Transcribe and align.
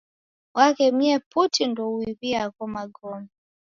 Waghemie 0.57 1.15
putu 1.29 1.63
ndouiw'ie 1.71 2.35
agho 2.43 2.65
magome. 2.75 3.29